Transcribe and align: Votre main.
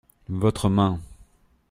Votre 0.29 0.67
main. 0.67 0.99